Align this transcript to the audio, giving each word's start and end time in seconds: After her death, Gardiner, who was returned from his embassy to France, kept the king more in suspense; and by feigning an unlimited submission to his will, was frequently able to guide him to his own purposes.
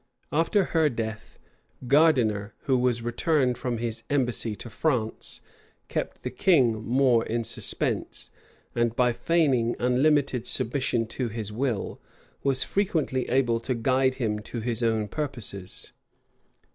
After 0.31 0.63
her 0.63 0.89
death, 0.89 1.37
Gardiner, 1.85 2.55
who 2.61 2.75
was 2.79 3.03
returned 3.03 3.55
from 3.59 3.77
his 3.77 4.01
embassy 4.09 4.55
to 4.55 4.67
France, 4.67 5.41
kept 5.89 6.23
the 6.23 6.31
king 6.31 6.83
more 6.83 7.23
in 7.23 7.43
suspense; 7.43 8.31
and 8.73 8.95
by 8.95 9.13
feigning 9.13 9.75
an 9.77 9.93
unlimited 9.93 10.47
submission 10.47 11.05
to 11.09 11.27
his 11.29 11.53
will, 11.53 12.01
was 12.41 12.63
frequently 12.63 13.29
able 13.29 13.59
to 13.59 13.75
guide 13.75 14.15
him 14.15 14.39
to 14.39 14.59
his 14.59 14.81
own 14.81 15.07
purposes. 15.07 15.91